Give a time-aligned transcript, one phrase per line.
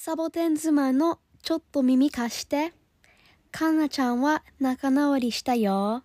[0.00, 2.72] サボテン妻のちょっと耳貸して。
[3.50, 6.04] かなちゃんは仲直りしたよ。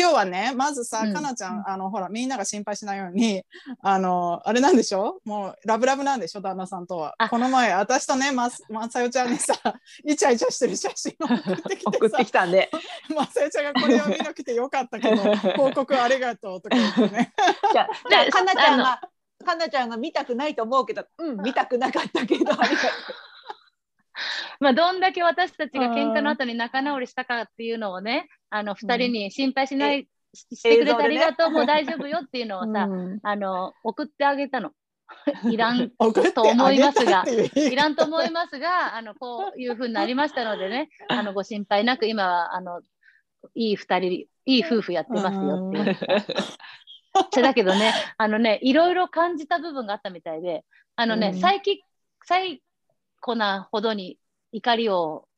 [0.00, 1.12] 今日はねまずさ、うん。
[1.12, 3.42] かなちゃんあのほらみんなが心配しないように
[3.82, 5.20] あのあれなんでしょ？
[5.26, 6.40] もうラブラブなんでしょ？
[6.40, 7.14] 旦那さんとは。
[7.18, 7.28] あ。
[7.28, 9.54] この前私とねままさよちゃんにさ
[10.06, 12.70] イチャイチャしてる写真を送ってき送っててきたんで。
[12.72, 12.78] さ
[13.14, 15.16] まさよちゃんがこれを見なくてよかったけど
[15.56, 17.32] 報告ありがとうとか言ってね。
[17.72, 19.00] じゃあ、じゃかなちゃんあが、
[19.44, 22.88] かなちゃんが見たくないと思うけど、うん、見たくなかったけど、ありがと
[24.60, 33.20] まあ、どんだけ私たちが喧嘩の後に仲直りしたかっていうのをね、あの二人に心配しない、ししてくれてありがとう、もう大丈夫よっていうのをさ、 う。
[33.22, 34.72] あの送ってあげたの。
[35.50, 37.24] いらんと思いますが
[37.56, 42.80] いらんと思いますが、あのこういうふうになりましたのでね、あのご心配なく、今はあの
[43.54, 44.28] いい二人、い
[44.60, 45.96] い夫婦やってますよって。
[47.32, 50.64] それだけどね、あのね、いろいろ感じた部分があったみたいで、
[50.96, 51.78] あのね、うん最近、
[52.24, 52.60] 最古
[53.36, 54.18] なほどに
[54.52, 55.28] 怒りを、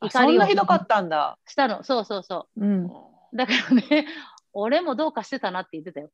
[0.00, 1.38] あ怒りをそんなひどかったんだ。
[1.46, 2.84] したの、そうそうそうん
[3.32, 3.36] う。
[3.36, 4.06] だからね、
[4.52, 6.10] 俺もどうかしてたなって言ってたよ。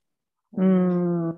[0.56, 1.36] うん。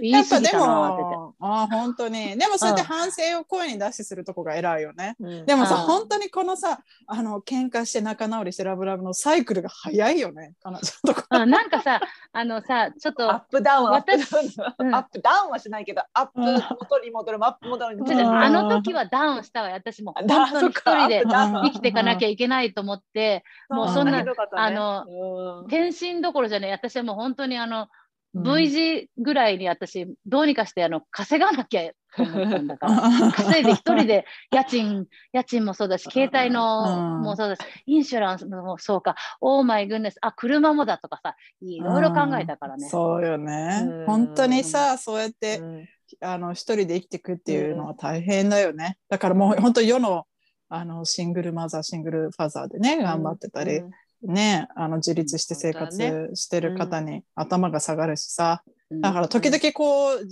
[0.00, 0.52] やっぱで。
[0.56, 2.38] もあ本当に。
[2.38, 2.86] でもそうやってうん。
[2.86, 5.16] 反省を声に出してするとこが偉いよね。
[5.18, 5.80] ででもさうん。
[5.82, 10.52] 本当にこのさあの喧嘩して仲直りしてラブラブのサイクルが早いよね。
[10.62, 12.00] 彼とこうん、なんかさ、
[12.32, 14.94] あのさ、ちょっと、アップダウン、アップ私ダウン、うん。
[14.94, 17.96] アップダウンはしないけど、アップうん元に戻る、アップ戻る。
[17.98, 18.38] うん。
[18.38, 20.12] あの時はダウンしたわよ、私も。
[20.12, 24.32] 本当に一人で生きていかなきゃいけないと思って、もうそんなね。
[24.52, 25.66] あのうん。
[25.66, 27.88] 転身どころじゃない、私はもう本当にあの、うん
[28.34, 33.30] V 字ぐらいに私、どうにかしてあの稼がなきゃと思ったんだから。
[33.32, 37.22] 稼いで一人で家賃、家賃もそうだし、携帯のうん。
[37.22, 42.88] もそうだし、インシュランスもそうか、オーマイグンネス、あ、車もだとかさ、いろいろ考えたからね。
[42.88, 43.80] そうよね。
[43.82, 44.06] うん。
[44.06, 45.88] 本当にさそうやってうん。
[46.20, 48.98] あの一人で生きていくっていうのは大変だよね。
[49.08, 50.26] だからもう本当世の
[50.68, 53.82] あのシングルマザーシングルファザーでね頑張ってたり、
[54.26, 59.00] ねあの自立して生活してる方に頭が下がるしさ、うん。
[59.00, 60.26] だから時々こう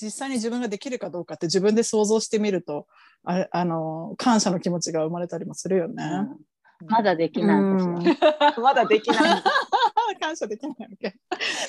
[0.00, 2.86] 実際に自分ができるかどうかって自分で想像してみると
[3.24, 6.04] あれあの感謝の気持ちが生まれたりもするよね。
[6.04, 6.88] うん。
[6.88, 8.16] まだできないんですよ。
[8.62, 9.42] まだできない。
[10.20, 11.10] 感謝できないわけ。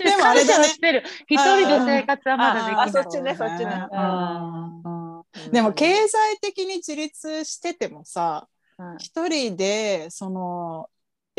[0.04, 0.54] ででもあれだね。
[0.54, 1.04] 感謝はしてる。
[1.28, 2.88] 一人で生活はまだできない。
[2.88, 3.88] あそっちねそっちね。
[3.92, 5.52] うん。
[5.52, 8.48] でも経済的に自立しててもさ
[8.78, 8.98] うん。
[8.98, 10.90] 一人でその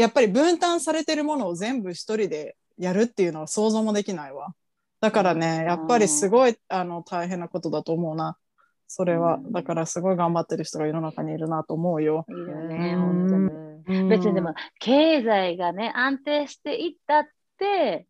[0.00, 4.54] やっぱり分担されてるものを全部一人でやるっていうのは想像もできないわ。
[5.00, 8.36] だからねやっぱりすごいあの大変なことだと思うな。
[8.86, 12.26] それはうんだからすごい頑張ってる人が世の中にいるなと思うよ。
[12.28, 13.70] いいよね、うん本当に。
[14.08, 17.24] 別にでも、経済がね、安定していったっ
[17.58, 18.06] て、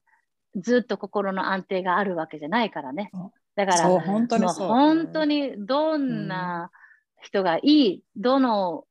[0.57, 3.11] ずっと心の安定があるわけじゃないからね。
[3.57, 4.47] だから、本当に。
[4.47, 6.71] 本当にどんな
[7.21, 8.85] 人がいい、どの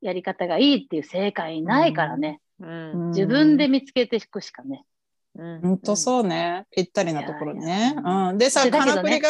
[0.00, 2.40] やり方がいいっていう正解ないからね。
[2.60, 3.10] うん。
[3.10, 4.84] 自分で見つけていくしかね。
[5.34, 5.60] うん。
[5.60, 7.92] 本当そうね、ぴったりなところにね。
[7.94, 9.28] いやうん、でさ、カナプリが、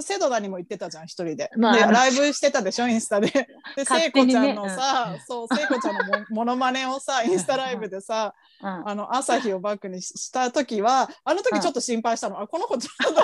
[0.00, 1.50] セドナにも行ってたじゃん、一人で。
[1.56, 3.28] ライブしてたでしょ、インスタで。
[3.28, 3.48] で、
[3.78, 8.88] 勝聖子ちゃんのさ、そう、聖子ちゃんのもモノマネをさ、 インスタライブでさ、うん。
[8.88, 12.40] あの、朝日をバックにしした時は、あの時ちょっと心配したの。
[12.40, 13.22] あ、この子ちょっと、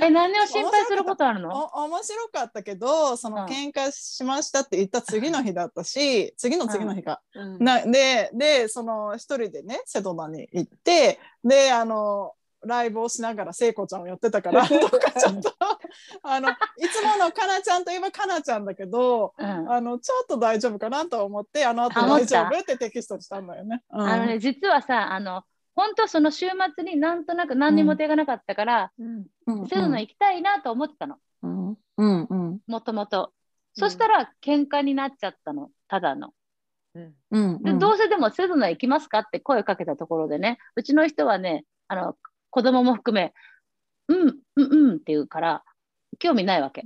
[0.00, 1.70] え、何を心配することあるの？
[1.74, 3.46] お面白かったけど、そのうん。
[3.46, 7.22] 喧嘩しましたって言った次の日だったし、次の次の日か。
[7.34, 7.64] うん。
[7.64, 12.32] なででその一人でねセドナに行ってであの
[12.66, 15.52] ライブをしながら聖子ちゃんをやってたからどっかちょっと
[16.22, 16.54] あのい
[16.90, 19.70] つものかなちゃんといえばかなちゃんだけどうん。
[19.70, 22.58] あのちょっと大丈夫かなと思ってあの後大丈夫？
[22.58, 23.82] ってテキストにしたんだよね。
[23.90, 24.00] うん。
[24.00, 25.42] あのね、実はさ、あの、
[25.74, 29.26] 本当その週末になんとなく何にも手がなかったから、うん。
[29.46, 31.68] うんセドナ行きたいなと思ってたの、うん。
[31.96, 32.26] うん。
[32.28, 32.60] うん。
[32.66, 33.32] もともと。
[33.74, 36.32] そしたら喧嘩になっちゃったの、ただの。
[36.94, 37.14] うん。
[37.30, 37.62] うん。
[37.62, 42.16] で、どうせでもセドナ行きますかって声をかけたところでね、うちの人はね、あの、
[42.50, 43.32] 子供も含め、
[44.08, 45.64] うん、うん、うんって言うから、
[46.18, 46.84] 興味ないわけ。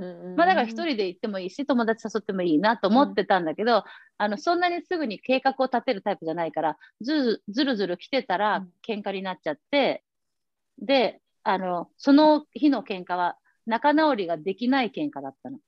[0.00, 3.84] うんまあだから一人で行ってもいいし、友達誘ってもいいなと思ってたんだけど、
[4.18, 10.02] あの、そんなにすぐに計画を立てるタイプじゃないから、ずるずるずる来てたら喧嘩になっちゃって、
[10.78, 13.36] で、あの、その日の喧嘩は
[13.66, 15.58] 仲直りができない喧嘩だったの。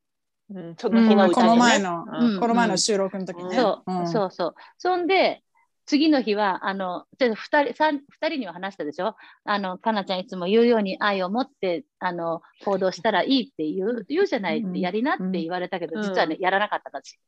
[0.54, 3.54] うんちにねこの前の、うんこの前の収録の時ね。
[3.54, 4.54] そう、んそうそう。
[4.78, 5.42] そんで、
[5.84, 9.16] 次の日は、あの、ちょっと二人、三二人には話したでしょ？
[9.44, 14.78] あの、かなちゃんいつも言うように愛を持って、あの、行動したらいいって言う、言うじゃないって、うん。
[14.78, 16.02] やりなって言われたけど、うん。
[16.02, 17.18] 実はね、やらなかった私。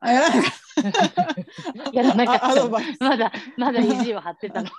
[0.00, 0.12] あ
[1.92, 2.68] やらなかった。
[3.00, 4.70] まだまだ意地を張ってたの。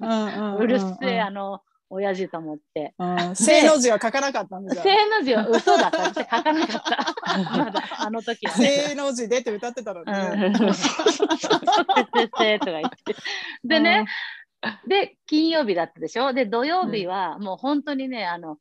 [0.00, 0.56] うん。
[0.56, 1.62] うるせえあの
[1.94, 2.94] 親父と思って。
[2.98, 3.36] うん。
[3.36, 6.02] 正の字は書かなかったんだじゃ正の字は嘘だった。
[6.02, 7.54] 私書かなかった。
[7.56, 8.58] まだあの時は。
[8.58, 10.52] ね正の字でって歌ってたのうね。
[13.64, 14.06] でね、
[14.88, 16.32] で、金曜日だったでしょ？
[16.32, 18.58] で、土曜日はもう本当にね、あの、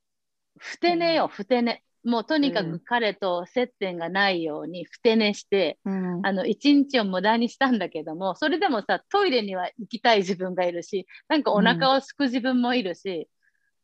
[0.57, 1.83] ふて寝よ、ふて寝。
[2.04, 2.80] もうとにかうん。
[2.80, 6.26] く彼と接点がないようにふて寝して、うん。
[6.26, 13.30] あの、一日を無駄にしたんだけども、それでもさ、トイレには行きたい自分がいるし、なんかお腹をすく自分もいるし、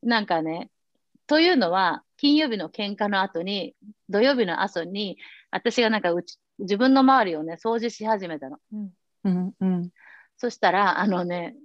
[0.04, 0.70] なんかね、
[1.28, 3.76] というのは、金曜日の喧嘩の後に、
[4.10, 5.18] 土曜日の朝に、
[5.52, 8.58] 私がなんかうち自分の周りをね、掃除し始めたの。
[9.24, 9.54] うん。
[9.60, 9.90] うん。
[10.38, 11.56] そしたら、あのね、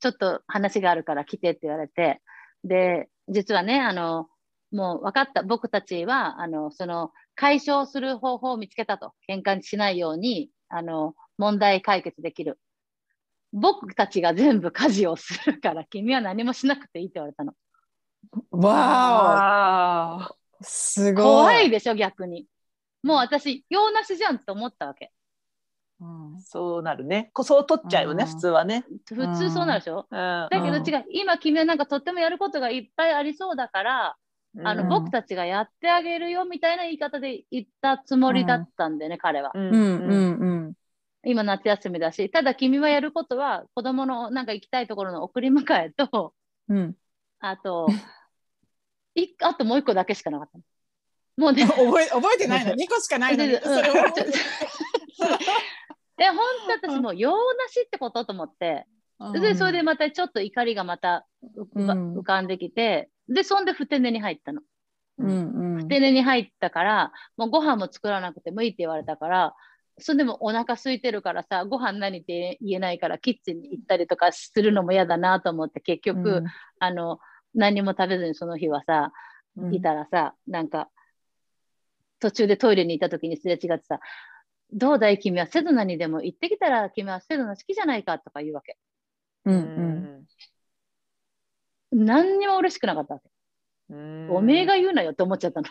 [0.00, 2.20] ちょっと話があるから来てって言われて、
[2.64, 4.28] で、実はね、あの、
[4.72, 9.12] もう分かった、僕たちは、あの、その、解消する方法を見つけたと。
[9.28, 12.58] 喧嘩にしないように、あの、問題解決できる。
[13.52, 17.54] 僕たちが全部家事をするから、君は何もしなくていいって言われたの。
[18.50, 21.24] わああすごい。
[21.24, 22.46] 怖いでしょ、逆に。
[23.02, 25.12] もう私、用なしじゃんって思ったわけ。
[26.00, 27.30] うんーそうなるね。
[27.34, 28.84] こそう取っちゃうよね、うん普通はね。
[29.06, 34.16] 普通そうなるでしょ、うんだけどうん違う、今君はなんかとってもやることがいっぱいありそうだから、
[34.58, 39.52] あの、うん僕たちがやってあげるよみたいな言い方で言ったつもりだったんでね、彼は。
[39.54, 40.72] うんうんうんうん
[41.22, 46.32] 今夏休みだし、ただ君はやることは子供のなんか行きたいところの送り迎えと、
[46.68, 46.96] うん。
[47.40, 47.88] あと、
[49.14, 50.64] いあともう一個だけしかなかったの。
[51.36, 52.74] もうね、 覚え覚えてないの？
[52.74, 53.54] 二個しかないのに？
[53.54, 54.38] うんそれを覚えて
[56.20, 56.38] え、 本
[56.80, 58.86] 当私もう用なしってことと思って、
[59.40, 61.26] で、それでまたちょっと怒りがまた
[61.56, 62.46] 浮かうん。
[62.46, 64.62] できて、で、そんでふて寝に入ったの。
[65.18, 65.82] うんうん。
[65.82, 69.54] ふて寝に入ったから、もうご飯も作らなくてもいいって言われたから、
[69.98, 76.42] それでもお腹空いてるからさ、ご飯何って言えないから、キッチンに行ったりとかするのも嫌だなと思って、結局、
[76.78, 77.18] あの、
[77.54, 79.12] 何も食べずにその日はさ、
[79.56, 79.74] うん。
[79.74, 80.88] いたらさ、なんか、
[82.20, 84.00] 途中でトイレに行った時にすれ違ってさ、
[84.72, 88.78] どうだい君はセドナにでも行ってきたら君はセドナ好きじゃないかとか言うわけ。
[89.44, 90.26] うんう
[91.92, 93.20] うん何にも嬉しくなかったわ
[93.88, 93.94] け。
[93.94, 95.68] んおめえが言うなよって思っちゃったの。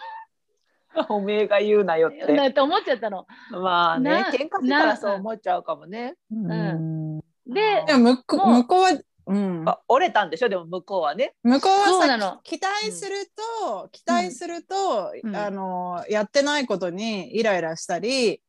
[1.10, 2.33] おめえが言うなよって。
[2.33, 3.25] なって思っちゃったの。
[3.51, 6.16] まあねな、喧嘩したらそう思っちゃうかもね。
[6.31, 10.50] うんででも向こう向こうは、うん、あ折れたんでしょ？
[10.50, 11.36] でも向こうはね。
[11.44, 13.31] 向こうはさそうなの期待する
[13.62, 18.42] と、期待すると、うんあのやってないことにイライラしたり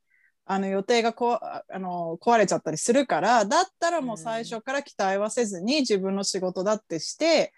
[0.53, 7.53] あの予定がこああの壊れちゃったりするからだったらもう最初から期待はせずに自分の仕事だってして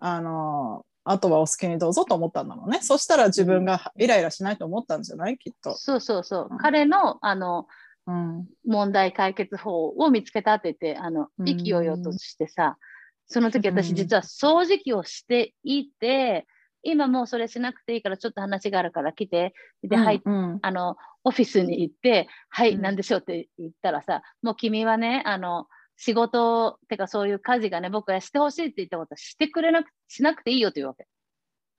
[0.00, 2.80] あのあとはお好きにどうぞと思ったんだろうね。
[2.82, 5.38] そしたら自分がイライラしないと思ったんじゃない？
[5.38, 5.76] きっと。
[5.76, 6.48] そうそうそう。
[6.50, 6.58] うん。
[6.58, 7.66] 彼の、あの、
[8.06, 8.46] うん。
[8.66, 11.48] 問題解決法を見つけたって言って、あの、うん。
[11.48, 12.76] 意気揚々としてさ、
[13.26, 13.74] その時うん。
[13.76, 16.46] 私実は掃除機をしていて、
[16.82, 20.58] 今もうそれしなくていいからちょっと話があるから来て、で、入っうん。
[20.62, 22.82] あの、オフィスに行って、はい、うん。
[22.82, 31.06] なんでしょうって言ったらさ、もう君はね、あの、仕事、てかそういう家事がね、僕はしてほしいって言ったことはしてくれなく、しなくていいよというわけ。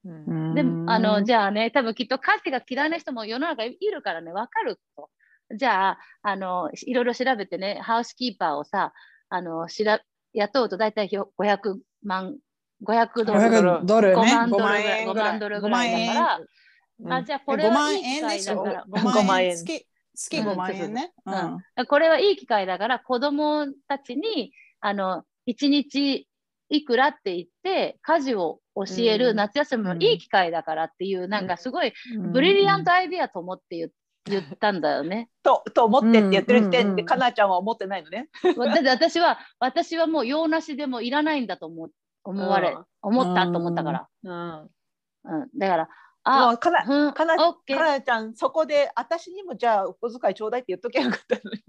[0.06, 0.56] うん。
[0.56, 5.10] でも、あの、じゃゃあね、多分きっと家事が嫌いな人も世の中いるからね、わかると。
[5.56, 8.94] じゃあ、あの、いろいろ調べてね、ハウスキーパーをさ、
[9.30, 10.02] あの、しら
[10.34, 12.38] 雇うと大体ひょ500万、
[12.83, 13.40] 500ドル。
[13.40, 14.16] 500ドルね。
[14.16, 15.30] 5万ドル5万円5ぐらい。
[15.30, 18.63] 万ドルぐらいだから、うんあ、じゃあこれ5は万いい機円でしょ？
[18.63, 19.49] 会だから、5 5万万円。
[19.52, 21.11] 円月月5万円ね。
[21.25, 21.33] うん。
[21.78, 21.85] うん。
[21.87, 26.28] これはいい機会だから、子供たちに、あの、1日
[26.69, 29.35] いくらって言って、家事を教えるうん。
[29.35, 31.94] 夏休みのいい機会だからっていう、なんかすごい
[32.31, 33.90] ブリリアントアイディアと思って言
[34.25, 35.30] 言ったんだよね。
[35.42, 37.06] とと思ってって言ってる時点で、うんうんうん。
[37.06, 38.30] かなちゃんは思ってないのね。
[38.56, 41.90] だって私は、私はもう用なしでもいらないんだと思
[42.23, 44.07] 思われ、うん思ったと思ったから。
[44.23, 45.49] うん、うん。
[45.57, 45.89] だから、も
[46.23, 47.77] あう、かなうん、かなオッケー。
[47.77, 51.61] かなちゃんそこで私にもじゃあお小遣いちょうだいって言っときゃよかったのに。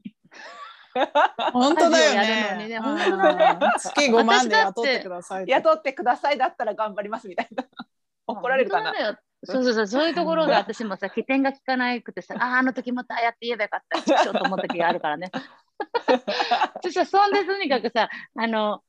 [1.52, 2.68] 本当だよね。
[2.68, 5.52] ね本当だねうん月5万で雇ってくださいって。
[5.52, 7.64] 雇ってくださいだったら頑張りますみたいな。
[8.28, 8.92] 怒られるかな？
[9.46, 15.30] そうそうそう、そういうところが私もさ、起点が効かなくてさ、ああ、あの時もっとああやって言えばよかった、ちょっと思った時があるからね。
[16.82, 18.82] そしたら、そんでとにかくさ、あの、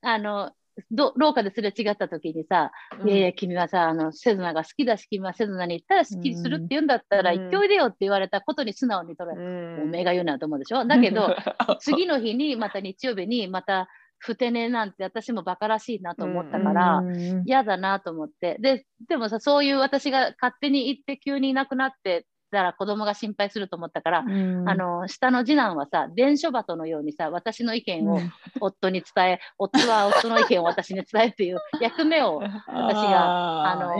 [0.00, 0.52] あの、
[0.90, 2.72] ど廊下ですれ違った時にさ、
[3.04, 7.40] いやいや、君はさ、あの、セズナが好きだし、君はセズナに行ったら好きするって言うんだったら、うん。
[7.40, 9.78] 行っておいでよって言われたことに素直に取れうる。
[9.78, 10.84] んおめえが言うなと思うでしょ？
[10.86, 11.34] だけど、
[11.80, 13.88] 次の日に、また日曜日に、また、
[14.24, 17.42] ふてねなんて私もバカらしいなと思ったから、うん。
[17.44, 18.56] 嫌だなと思って。
[18.60, 32.36] で、でもさ、そういう私が勝手に行って急にいなくなって、たら子供が心配すると思ったから、うんあの下の次男はさ伝書鳩のようにさ私の意見をうん夫に伝え、夫は夫の意見を私に伝えっていう役目を
[32.68, 33.96] 私があの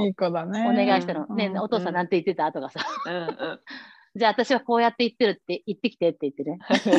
[0.46, 0.66] ね。
[0.68, 1.26] お願いしたの。
[1.34, 2.52] ね、うんお父さんなんて言ってた？
[2.52, 3.60] とかさ、うんうん
[4.14, 6.58] じゃあ私はこうやって言ってるって言ってきてって言ってね。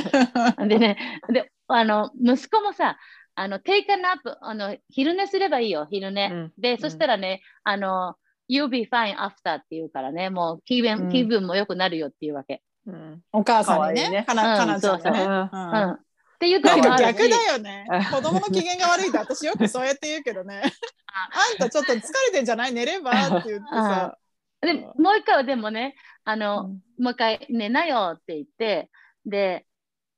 [0.68, 0.98] でね、
[1.30, 2.98] で、あの、息子もさ、
[3.36, 6.30] あの、take a nap、あの、昼寝すればいいよ、昼寝。
[6.32, 8.16] うんで、んそしたらね、あの、
[8.50, 12.62] you'll be fine after って言うからね、もう気分、うん気分も良くなるよっていうわけ。
[12.86, 14.80] うんお母さんにね、ねかなちゃんがね。
[14.80, 15.92] そうそううんうん。
[15.92, 16.00] っ
[16.40, 17.14] ていう時でももあるし。
[17.14, 17.86] 逆だよね。
[18.12, 20.62] 子供の機嫌が悪いって私よくそうやって言うけどね。
[21.08, 22.02] あんたちょっと疲れ
[22.34, 22.74] てんじゃない？
[22.74, 24.18] 寝ればって言ってさ。
[24.60, 25.96] でもう一回はでもね、
[26.26, 26.70] あの、
[27.00, 28.90] もう一回寝なよって言って、
[29.26, 29.66] で、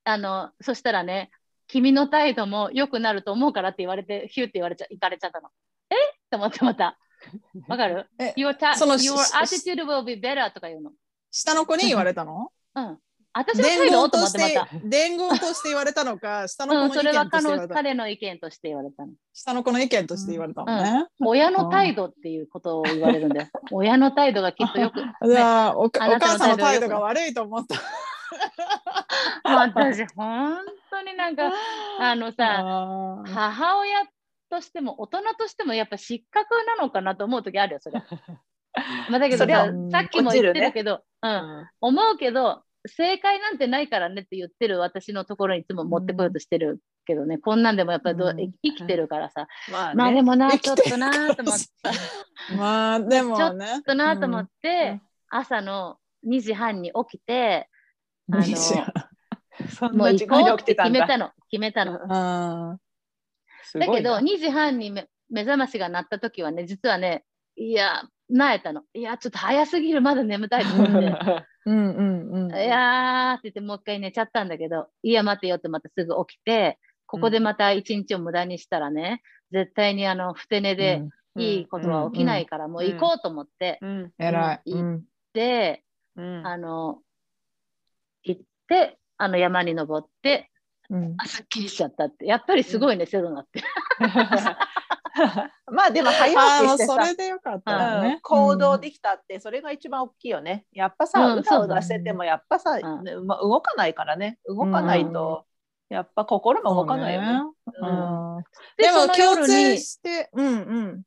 [0.04, 1.30] あの、そしたらね、
[1.68, 5.50] 君の態度も良くなると思うからって言われて、ヒューって言われちゃ、行かれちゃったの。
[5.90, 5.96] え？
[5.96, 5.98] っ
[6.30, 6.98] て思ってまた。
[7.68, 8.08] わかる？
[8.20, 10.92] え ?Your, ta- その your し attitude will be better とか言うの。
[11.32, 12.52] 下の子に言われたの？
[12.76, 13.00] うん。
[13.38, 19.12] 私の態伝度と思ってまた。、伝言として言われたのか、 下のうん、それは子の意見として言われた彼の意見として言われたの。
[19.34, 21.08] 下の子の意見として言われたのね。
[21.20, 23.48] 親の態度っていうことを言われるんだよ。
[23.72, 25.02] 親の態度がきっとよく。
[25.30, 27.76] じゃあお母さんの態態度が悪いと思った。
[29.44, 31.52] 私、本当になんか、
[32.00, 32.64] あのさ、
[33.26, 34.06] 母親
[34.50, 38.02] としても大人としてもやっぱ失格なのかなと思う時あるよ、それ。
[39.10, 39.48] まあ、だけどさ
[39.92, 41.32] さっきも言ってるけど、う、うん。
[41.32, 41.70] ん。
[41.82, 48.38] 思うけど、正解なんてないからねって言ってる私のところにいつも持ってこようとしてるけどね、こんなんでもやっぱりどう、うん。
[48.38, 49.96] 生きてるからさ、まあね。
[49.96, 51.90] まあでもな、生ちょっとなと思って、ちょ
[52.54, 53.82] っまあでもね。
[53.86, 55.02] となと思って、うん。
[55.30, 55.98] 朝の
[56.28, 57.70] 2時半に起きて、
[58.32, 58.44] あの
[59.94, 60.76] もう行こうって。
[60.76, 62.78] 決めたの、決めたの。
[63.80, 68.84] だけど、2時半にめ目覚ましが鳴った時はね、実はね、いや、なえたの。
[68.94, 70.92] いや、ちょっと早すぎる、まだ眠たいと思って。
[70.94, 72.56] ー うんうんうん。
[72.56, 81.02] いやーって言って、もう一回寝ちゃったんだけど、いや、待てよってまたすぐ起きて、ここでまた一日を無駄にしたらね、絶対にあの、ふて寝で
[81.38, 84.14] いいことは起きないから、もう行こうと思って、うん。
[84.20, 84.72] えらい。
[84.72, 85.06] うんうん。
[85.34, 85.84] で、
[86.16, 86.48] うん。
[86.48, 87.02] あの、
[88.24, 90.52] 行って、あの山に登って、
[90.90, 92.26] うんあ、すっきりしちゃったって。
[92.26, 93.64] やっぱりすごいね、セドナって。
[95.72, 98.20] まあでも早起きしてさ、それでよかったようんね。
[98.22, 100.66] 行動できたってそれが一番大きいよね。
[100.72, 105.46] やっぱさ、うんうだうだしててもやっぱさ、うんねま動かないからね動かないと、
[105.90, 107.28] やっぱ心も動かないよね。
[107.80, 108.44] そうねうん
[108.78, 111.04] ででも共夜通にして、うんうん。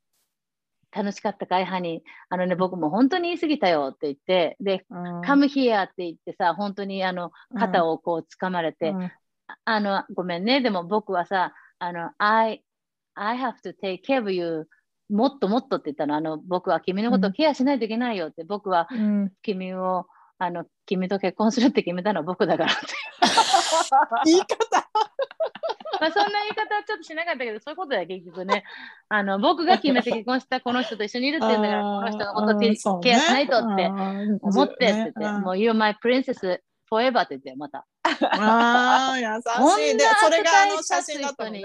[0.90, 2.10] 楽しかったかいハニー。
[2.30, 4.86] あのね、僕も本当に言い過ぎたよって言って、で、
[5.22, 9.12] カムヒアって言ってさ、本当にあの、肩をこう掴まれて、うん
[9.64, 12.62] あの、ごめんね、でも僕はさ、あの、I,
[13.14, 14.68] I have to take care of you
[15.10, 19.32] もっともっとって言ったの、あの、僕は君のことをケアしないといけないよって、僕はうん。
[19.42, 20.06] 君を、
[20.38, 22.20] あの、君と結婚するって決めたの。
[22.20, 22.82] は僕だからって。
[24.26, 24.48] 言い方。
[26.00, 28.64] まあそんな言い方はちょっとしなかったけど、そういうことだよ、結局ね。
[29.08, 32.60] あの、僕が決めて結婚したこの人と一緒にいるって言うんだから、この人のことを
[33.00, 33.86] ケケアしないとって
[34.42, 37.86] 思ってって言って、もう You're my princess forever って言って、また。
[38.22, 39.96] ああ、優しい。
[39.96, 41.60] で、それがあの写真だね。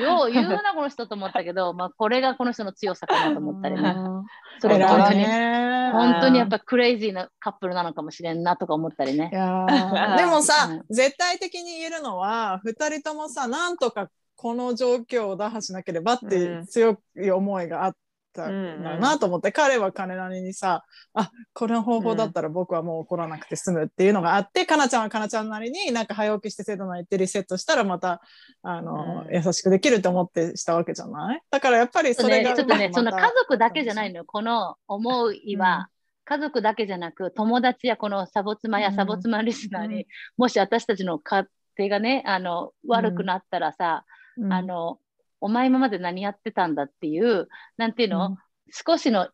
[0.00, 3.94] よう言うな、この人と思ったけど、まあこれがこの人の強さかなと思ったりね。
[3.96, 4.24] うん。
[4.60, 9.30] それ本当に、ね本当にやっぱクレイジーなカップルなのかもしれんなとか思ったりね。
[9.30, 10.82] でもさ、うん。
[10.90, 17.96] 絶対的に言えるのは2人ともさなんとかこの状況を打破しなければっていう強い思いがあっ
[18.34, 28.20] たんだなと思って、彼は彼なりにさあこの方法だったら僕はもう怒らなくて済むっていうのがあって、かなちゃんはかなちゃんなりになんか早起きして制度内行ってリセットしたらまた
[28.62, 29.34] あの、うん。
[29.34, 31.40] 優しくできると思ってしたわけじゃない？
[31.50, 34.24] だからやっぱりそれがねちょっとね、その家族だけじゃないのよ。
[34.26, 35.88] この思いは、
[36.24, 38.94] 家族だけじゃなく、友達やこのサボ妻やうん。
[38.94, 40.04] サボ妻リスナーに、うん。
[40.38, 41.46] もし私たちの家
[41.78, 44.04] 庭がね、あの、悪くなったらさ、
[44.38, 44.52] うん。
[44.52, 44.98] あの、
[45.44, 48.38] お前今まで何やってたんだっていう、なんていうの、
[48.70, 49.28] 少しの、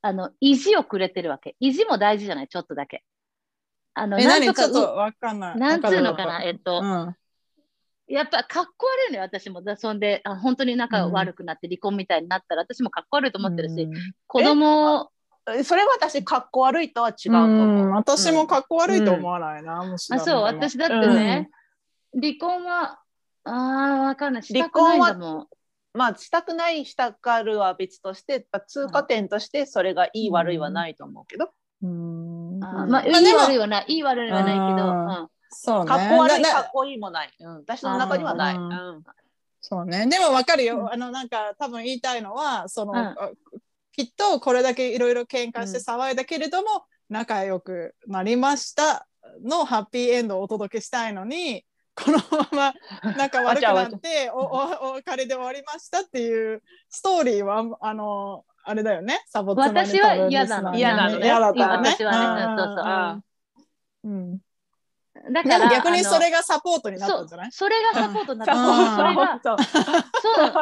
[0.00, 1.56] あの、意地をくれてるわけ。
[1.60, 2.48] 意地も大事じゃない？
[2.48, 3.04] ちょっとだけ。
[3.92, 5.58] あの、えなんとか何ちょっとわかんない。
[5.58, 7.16] なんつうのかな、わえっと、うん。
[8.06, 9.60] やっぱかっこ悪いのよ、私も。
[9.60, 13.86] だそんで、あ本当に仲悪くなって離婚みたいになったら、私もかっこ悪いと思ってるし、
[14.26, 15.10] 子供を、
[15.64, 17.88] それは私かっこ悪いとは違うと思う。
[17.88, 17.90] ん。
[17.90, 21.50] 私もかっこ悪いと思わないな、もしあ、そう、私だってね、
[22.14, 23.00] 離婚は、
[23.46, 24.42] ああ、わかんない。
[24.42, 25.46] したくないんだもん。
[25.94, 31.50] まあしたくないしたがるは別としてやっぱ通過点としてそれがいい悪いはないと思うけど、
[31.82, 32.60] うん。
[32.60, 35.28] まあ、いい悪いはない、いい悪いはないけど、あうん。
[35.50, 35.88] そうね。
[35.88, 38.68] かっこ悪いかっこいいもない、うん、私の中にはない、ううん。
[38.98, 39.04] ん
[39.62, 40.06] そうね。
[40.06, 40.78] でもわかるよ。
[40.78, 40.92] うん。
[40.92, 43.14] あの、なんか多分言いたいのは、その、
[43.92, 46.00] きっとこれだけいろいろ喧嘩してうん。
[46.02, 49.08] 騒いだけれども、仲良くなりました
[49.42, 51.64] のハッピーエンドをお届けしたいのに
[51.96, 52.74] このまま
[53.16, 54.40] 仲悪くなっておお
[54.90, 59.22] お別れで終わりましたっていうストーリーはあのあれだよね。
[59.28, 61.26] サボ私は嫌なの嫌なのね。
[61.26, 61.90] 嫌だったのね。
[61.90, 62.44] 私はね。
[62.44, 62.66] うんそう。
[62.66, 63.20] そうあ
[64.04, 64.38] うん
[65.32, 67.52] だから逆にそれがサポートになったんじゃない？
[67.52, 68.96] それがサポートになってるうん。
[68.96, 69.56] それがそう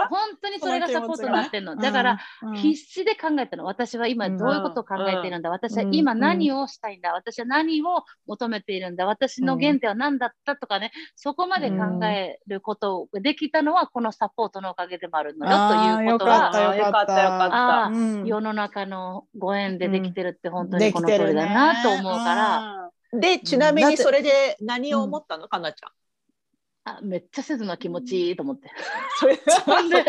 [0.09, 1.77] 本当にそれがサポートになってるの。
[1.77, 2.57] だから、うん。
[2.57, 3.65] 必死で考えたの。
[3.65, 9.07] 私は今どういうことを考えているんだ、私は今何をしたいんだ、私は何を求めているんだ？
[9.07, 10.93] 私の原点は何だったとかね。
[11.17, 15.99] そこまで考えることができたのはこのサポートのおかげでもあるのよ。
[15.99, 16.75] ということは。
[16.77, 17.91] よかったよかった。
[18.25, 22.84] 世の中のご縁でできてるって本当でにこの通りだなと思うから、
[23.21, 25.49] でちなみにそれで何を思ったの？
[25.49, 25.91] かなちゃん。
[26.87, 28.71] あめっちゃせずな気持ちいいと思って。
[29.19, 30.05] それほんで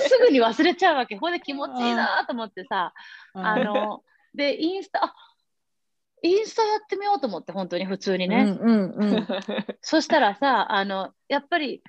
[0.00, 1.16] すぐに忘れちゃうわけ。
[1.16, 2.92] ほんで気持ちいいなと思ってさ、
[3.34, 3.46] うん。
[3.46, 4.02] あの、
[4.34, 5.14] で、インスタ、あ
[6.22, 8.58] インスタやってみようと思って、本当に普通にね。
[8.60, 9.26] うんうんうん。
[9.80, 11.82] そしたらさ、あの、やっぱり、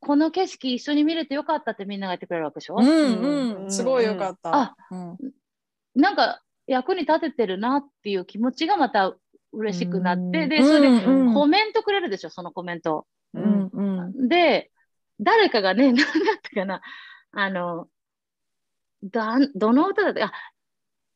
[0.00, 3.64] この景色一緒に見れてよかったってみんなが言ってくれるわけでしょ、うん。
[3.64, 4.54] うん、すごいよかった。
[4.54, 5.18] あうん。
[5.94, 9.14] なんか役に立ててるなっていう気持ちがまた
[9.52, 10.30] 嬉しくなって、うん。
[10.48, 11.04] で、それで
[11.34, 13.06] コメントくれるでしょ、そのコメント。
[13.34, 14.28] うんうん。
[14.28, 14.70] で、
[15.20, 16.06] 誰かがね、 何だっ
[16.42, 16.80] たかな、
[17.32, 17.88] あの、
[19.04, 20.32] だんどの歌だったあ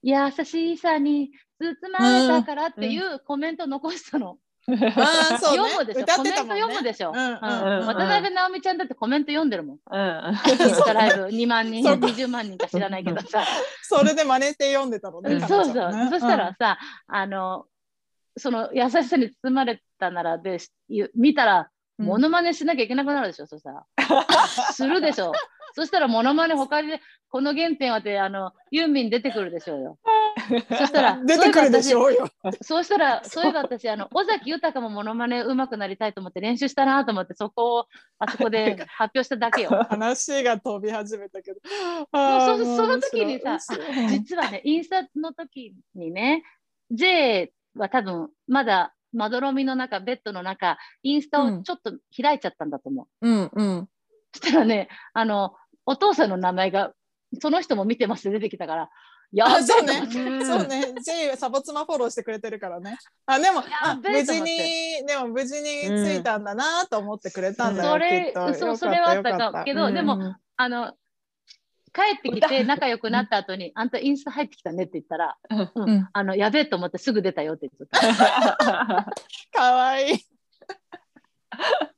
[0.02, 4.38] 優しさに包まれたからっていうコメントを残したの。
[4.68, 5.70] あーそうね。
[5.70, 7.12] 読むでしょ、歌コメント読むでしょ。
[7.12, 9.78] 渡辺直美ちゃんだってコメント読んでるもん。
[9.90, 12.06] うんインスタライブ2万人、そうか。
[12.06, 13.44] 20万人か知らないけどさ。
[13.82, 15.40] それで真似して読んでたのね。
[15.46, 15.92] そうそう。
[16.10, 17.66] そしたらさ、あの、
[18.36, 21.66] その優しさに包まれたならで、ゆ見たら、うん
[21.98, 23.86] モノマネしなきゃいけなくなるでしょ、そしたら。
[24.72, 25.32] するでしょ。
[25.72, 29.98] そしたらモノマネ他で、この原点はって、あの、ユーミン出てくるでしょうよ。
[30.68, 32.28] そしたら、 出てくるでしょうよ。
[32.42, 37.86] 私そうしたら、そういえば私、あの、尾崎豊もモノマネ上手くなりたいと思って練習したなと思って、そこを、
[38.18, 39.70] あそこで発表しただけよ。
[39.88, 41.60] 話が飛び始めたけど。
[42.12, 43.58] その時にさ
[44.08, 46.42] 実はね、インスタの時にね、
[46.90, 53.28] J は多分まだまどろみの中、ベッドの中、インスタをちょっと開いちゃったんだと思う。
[53.28, 53.88] うんうん。
[54.32, 55.54] そしたらね、あの、
[55.86, 56.92] お父さんの名前が、
[57.40, 58.90] その人も見てます出てきたから、
[59.32, 60.02] やあべえそうね。
[60.04, 60.94] うんそうね。
[61.04, 62.96] J サボツマフォローしてくれてるからね。
[63.26, 67.90] あでもやあ無事にでも無事についたんだなと思ってくれたんだよ。
[67.90, 70.92] それきっとそうそれはあったけどうんでもあの、
[71.96, 75.70] 帰ってきて仲良くなった後に、あんたインスタ入ってきたねって言ったら、うん。
[75.74, 76.08] うん。
[76.12, 79.06] あの、やべえと思ってすぐ出たよって言ってた。
[79.58, 80.18] かわいい。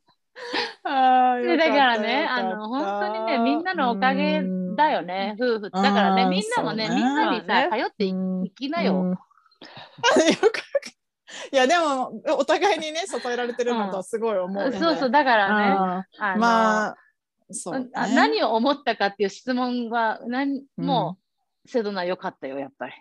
[0.84, 4.40] だからね、あの、本当にね、みんなのおかげ
[4.76, 5.70] だよね、夫婦。
[5.70, 6.94] だからね、うんみんなもね、ね。
[6.94, 8.14] みんなにさ、まあ頼ってい
[8.52, 9.18] きなよ。
[11.52, 14.78] いやでもお互いにね支えられてるのとはすごい思うよね。
[14.78, 16.96] そうそう、だからね、ああのーまあ
[17.50, 21.18] そう、ね、あ何を思ったかっていう質問は、何も
[21.66, 22.92] う、セドナ良かったよ、やっぱり。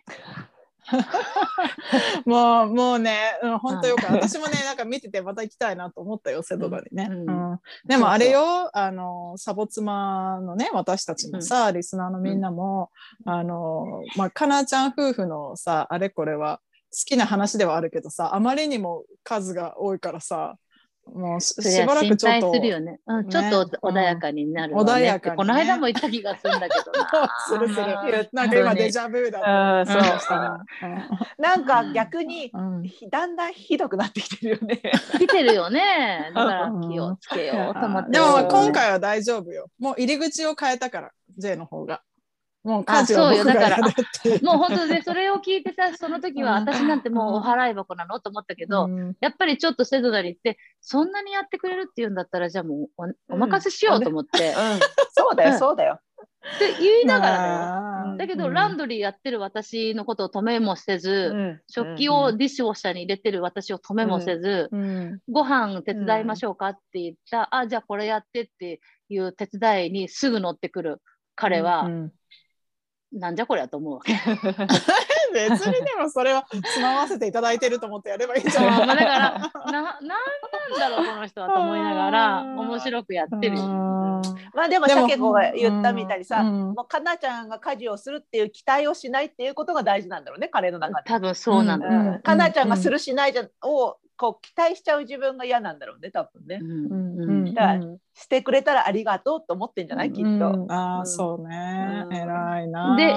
[2.26, 4.14] もうもうね、うん、本当よかった。
[4.14, 7.10] 私もねなんか見ててまた行きたいなと思ったよセドナにね。
[7.12, 7.52] うん。
[7.52, 7.60] うん。
[7.86, 12.90] でもあれよあのサボ妻のね私たちもさ、リスナーのみんなも、
[13.26, 20.58] あのまあかなちゃん夫婦のさあれこれは好きな話ではあるけどさあまりにも数が多いからさ
[21.14, 23.00] もうしばらくちょっとするよね。
[23.08, 23.32] うん、ね。
[23.32, 24.92] ちょっと穏やかになるわね。
[24.92, 27.30] 穏やかこの間も言った気がするんだけどな。
[27.48, 27.82] するする。
[27.82, 28.28] うん。
[28.32, 30.66] なんか今デジャブだうんったそうしたら。
[31.38, 32.84] なんか逆にうん。
[32.84, 34.82] ひだんだんひどくなってきてるよね。
[35.18, 36.32] 来てるよね。
[36.36, 38.12] だから気をつけようと思って。
[38.12, 39.68] でも今回は大丈夫よ。
[39.80, 42.02] もう入り口を変えたから、J の方が。
[42.68, 43.44] もうあ家事はそうよ。
[43.46, 44.46] 僕がやだからるって。
[44.46, 46.68] もう本当で、それを聞いてさ、その時はうん。
[46.68, 48.20] 私なんてもうお払い箱なの？
[48.20, 49.16] と思ったけど、うん。
[49.22, 54.54] やっぱりちょっとセドナに行って、そんなにやってくれるって言うんだったら、じゃあもうおお任せしようと思って、うん、
[55.12, 55.60] そうだよ、うん。
[55.60, 56.00] そうだよ。
[56.56, 58.18] って言いながらだよ。
[58.18, 58.54] だけど、うん。
[58.54, 61.62] ランドリーやってる私のことを止めもせず、うん。
[61.70, 65.20] 食器をディッシュウォッシャーに入れてる私を止めもせず、うん。
[65.30, 71.02] ご飯手伝いましょうかって言った、あ、じゃあこれやってっていう手伝いにすぐ乗ってくる
[71.36, 72.12] 彼は、うん
[73.14, 74.14] なんじゃこりゃと思うわけ。
[75.34, 78.88] 別にでもそれはつまわせていただいてると思ってやればいいんじゃない？
[78.88, 80.00] まあだから、 な、なんなん
[80.80, 83.64] だろう、この人はと思いながら、うん面白くやってるよ。
[84.54, 91.08] まあでも、でもシャケ子が言ったみたいにさ、うんもうかなちゃんが家事をするっていう期待をしないっていうことが大事なんだろうね、彼の中で。
[91.10, 91.88] 多分そうなんだ。
[91.88, 96.60] ううんうんかなちゃんがするしないじゃをこう期待しちゃう自分が嫌なんだろうね、多分ね。
[96.62, 96.86] うん。
[96.86, 97.30] うん。
[97.30, 97.46] うん。
[97.54, 100.30] だからしてくれたらありがとうと思ってんじゃないきっと。
[100.30, 101.06] うんああうん。
[101.06, 102.06] そうね。
[102.10, 102.16] うん。
[102.16, 103.14] 偉いなで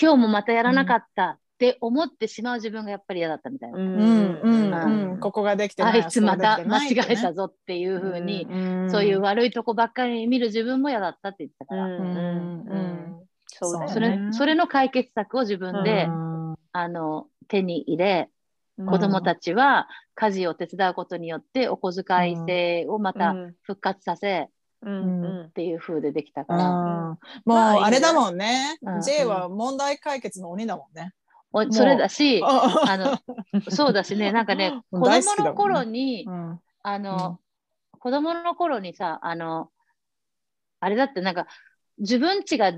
[0.00, 3.78] 今日もまたやらなかったって思ってしまう自分がやっぱり嫌だったみたいな。
[3.78, 3.94] うん。
[3.94, 4.40] うん。
[4.42, 5.12] うん。
[5.12, 5.20] うん。
[5.20, 6.02] ここができてない。
[6.02, 7.46] あいつまた間違えたぞ。
[7.48, 8.90] ぞっていうふうに、ん。
[8.90, 11.92] そういう悪いとこばっかり見る自分も嫌だったって言ってたから、うん。
[11.94, 12.68] うん。
[12.68, 13.26] うん。
[13.46, 16.54] そうだよそれねそれの解決策を自分で、うん。
[16.72, 18.30] あの手に入れ、
[18.86, 24.48] 子供たちは家事を手伝うことによってお小遣い制をまた復活させ
[24.84, 25.44] うんうん。
[25.46, 26.58] っていう風でできたかうん。
[26.58, 28.78] ら、もうまあれだもんね。
[28.82, 29.00] うん。
[29.00, 31.12] J は問題解決の鬼だもんね。
[31.52, 32.96] おそれだし、 ああ。
[32.96, 33.18] の
[33.70, 36.60] そうだしね、 なんかね、子供の頃に、うん。
[36.82, 37.38] あの、
[37.98, 39.70] 子供の頃にさ、あの、
[40.80, 41.46] あれだってなんか、
[41.98, 42.72] 自分家が、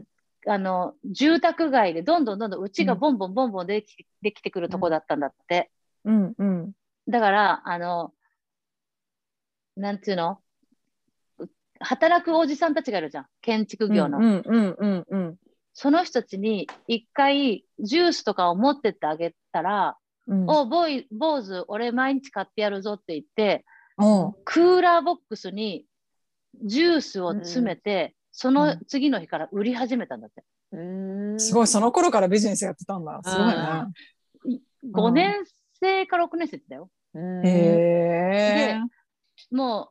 [0.47, 5.71] あの、住宅街でどんどんどんどんうちがボンボンボンボンでき,、できてくるとこだったんだって。
[6.05, 6.35] うん。
[6.37, 6.73] うん
[7.09, 8.13] だから、あの、
[9.77, 10.39] なんていうの？
[11.81, 13.27] 働くおじさんたちがいるじゃん。
[13.43, 14.19] 建築業の。
[14.19, 15.37] うんうんうんうん
[15.77, 19.97] その人たちに一回ジュースとかを持ってってあげたら、
[20.29, 20.49] うん。
[20.49, 23.65] お、ボーイ、坊主、俺毎日買ってやるぞって言って、
[24.45, 25.85] クーラーボックスに
[26.63, 30.45] ジュースを詰めて、その次の日から売り始めたんだって。
[30.71, 33.21] うんすごい、その頃からビジネスやってたんだ。
[33.25, 34.63] すごいね。
[34.93, 35.45] 5年
[35.81, 36.91] 生か6年生だよ。
[37.15, 38.81] うんへえ。
[39.51, 39.91] も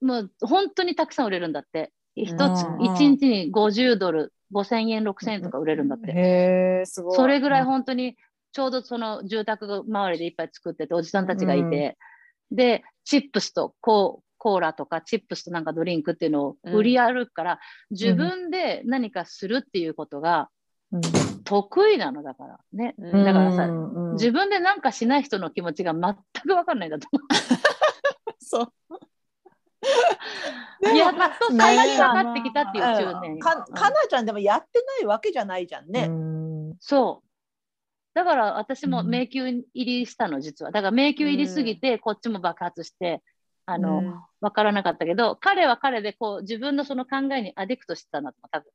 [0.00, 1.92] う、もう本当にたくさん売れるんだって。
[2.14, 6.10] 一つ、うん一日に50ドル、5000円、6000円とか売れるんだって。
[6.10, 7.16] へえ、すごい。
[7.16, 8.16] それぐらい本当に、
[8.52, 11.98] ちょうどその住宅周りでいっぱい作ってて、おじさんたちがいて、
[12.50, 17.60] で、チップスとコーコーラとかチップスとなんかドリンクっていうのを売り歩くから、
[17.90, 20.48] 自分で何かするっていうことが
[20.92, 21.00] うん
[21.46, 22.94] 得意なのだからね。
[22.98, 23.66] うんだからさ、
[24.14, 27.22] 自分でなんかしない人の気持ちが全く分かんないんだと思
[28.40, 28.72] そう。
[30.82, 30.86] う。
[30.96, 33.38] やっとね最近分かってきたっていう10年。
[33.38, 36.06] かかなちゃんでもやってないわけじゃないじゃんうね。
[36.08, 37.28] んそう。
[38.14, 40.72] だから私もうん迷宮入りしたの、実は。
[40.72, 43.22] だから迷宮入りすぎて、こっちも爆発して、
[43.66, 48.70] あの、うんわからなかったけど、彼は彼でこう自分のその考えにアディクトしてたんだと多分。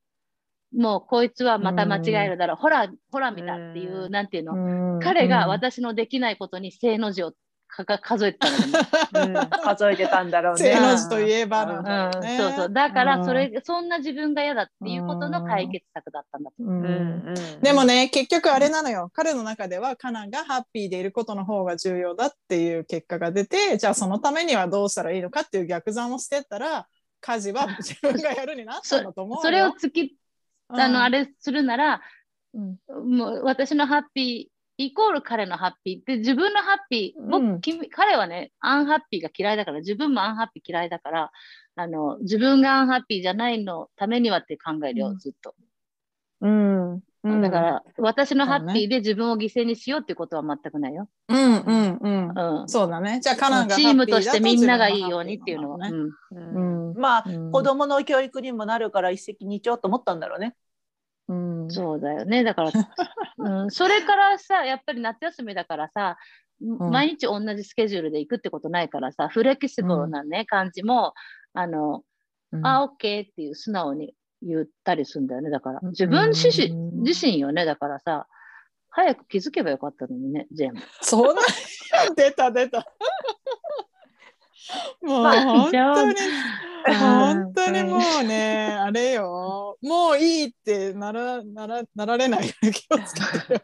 [0.74, 7.32] もうこいつはまた間違えるだろう、ほら、ほら見たっていう、うんなんていうの、うん彼が私のできないことに正の字を
[7.66, 10.74] かか数えてたうん数えてたんだろうね。
[10.74, 12.36] 正の字といえばなんだうん。
[12.36, 12.72] そうそう。
[12.72, 16.74] だから、うんそれ、そんな自分が嫌だっていうことの解決策だったんだと思う。
[16.74, 19.10] うんうんうんでもね、結局あれなのよ。
[19.14, 26.86] 彼の中では、カナがハッピーでいることの方が重要だっていう結果が出て、じゃあそのためにはどうしたらいいのかっていう逆算をしてったら、
[27.20, 29.42] 家事は自分がやるになったんだと思うよ。
[29.42, 30.16] それを突き、
[30.80, 32.02] あの、あれ、れするなら、
[32.54, 33.16] うん。
[33.16, 36.06] もう私のハッピーイコール彼のハッピー。
[36.06, 37.60] で自分のハッピー、僕、うん。
[37.60, 41.32] 君彼はね、アンハッピーが嫌いだから、自分もアンハッピー嫌いだから、
[41.76, 45.18] あの、自分がアンハッピーじゃないのためにはって考えるよ、うん。
[45.18, 45.54] ずっと。
[46.40, 47.02] うん。
[47.24, 51.08] うんだか、ら、私のハッピーで自分を犠牲にしようっていうことは全くないよ。
[51.28, 52.60] うんうんうん。
[52.60, 52.68] うん。
[52.68, 53.20] そうだね。
[53.20, 55.88] じゃあカナがチームとしてみんながいいようにっていうのは。
[55.88, 55.94] 自
[56.32, 57.00] 分うん。
[57.00, 60.56] まあ、うん子供の教育にもなるから一石二鳥と思ったんだろうね。
[61.28, 61.70] うん。
[61.70, 62.42] そうだよね。
[62.42, 62.70] だから、
[63.38, 66.18] うん、それからさ、やっぱり夏休みだからさ、
[66.60, 71.14] ん毎日同じスケジュールで行くってことないからさ、フレキシブルなね、感じも、
[71.54, 72.02] あの、
[72.52, 75.50] うんあ、オッケーっていう素直に言ったりするんだよね。
[75.50, 77.64] だから、自分自身,、うん自身よね。
[77.64, 78.26] だからさ、
[78.90, 80.80] 早く気づけばよかったのにね、全部。
[81.00, 81.42] そうな
[82.10, 82.86] ん出た出た。
[85.02, 86.16] もうまあ本当に、うん
[86.84, 93.60] 本当にもうね、あれよ、もういいってならならなられないように気をつけてよ。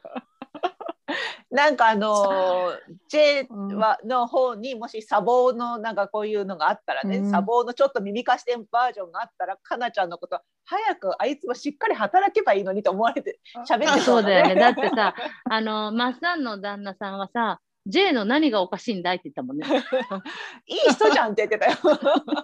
[1.50, 2.74] なんかあの
[3.08, 7.26] J はの方にもし砂防のなんかこういうのがあったらね、うん。
[7.26, 14.54] 砂防のちょっと耳貸してバージョンがあったらかなちゃんのこと早くあいつもしっかり働けばいいのにと思われて喋ってそうだよね。
[14.54, 15.14] だってささ、
[15.48, 19.16] あの、マッサンの旦那さんはさ、J の何がおかしいんだい？
[19.16, 19.66] って言ったもんね。
[20.68, 21.78] いい人じゃんって言ってたよ。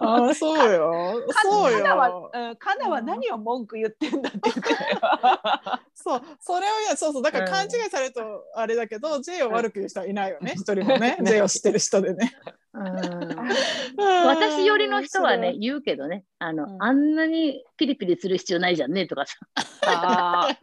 [0.01, 1.21] あそうよ。
[1.43, 2.31] そうかなはよ。
[2.33, 4.99] うんかなは何を文句言ってんだって言ってたよ。
[5.93, 8.21] そう、それをや、そうそう、だから勘違いされると
[8.55, 12.35] あれだけど、J を悪く言う人はいないよね、一人もね、 J を知ってる人でね。
[14.25, 16.83] 私寄りの人はね、言うけどね、あの、うん。
[16.83, 19.37] あんなにピリピリする必要ないじゃんねとかさ、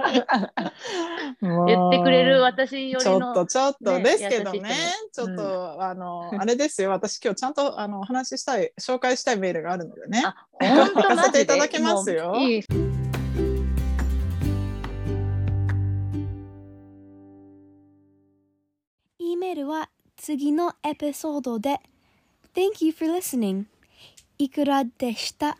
[1.40, 3.34] 言ってくれる私寄りちょっの。
[3.34, 4.74] とちょっとねですけどね。
[5.12, 6.90] ちょっと、あのあれですよ。
[6.90, 10.22] 私今日ちゃんとあのお話ししたい紹介したいメールがあるのでね。
[10.24, 11.32] あ、本当行かマジで？
[11.32, 12.34] せていただきますよ。
[12.36, 12.62] いい。
[19.18, 21.80] E メールは次のエピソードで
[22.53, 23.65] Thank you for listening
[24.37, 25.57] いくらでした